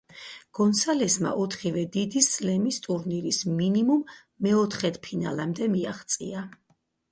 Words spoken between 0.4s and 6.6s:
გონსალესმა ოთხივე დიდი სლემის ტურნირის მინიმუმ მეოთხედფინალამდე მიაღწია.